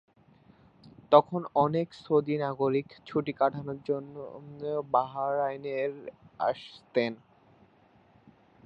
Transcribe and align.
তখন 1.11 1.41
অনেক 1.55 1.87
সৌদি 2.03 2.35
নাগরিক 2.37 2.87
ছুটি 3.07 3.33
কাটানোর 3.33 3.79
জন্য 3.83 4.15
বাহরাইনের 4.91 5.91
আসতেন। 6.39 7.11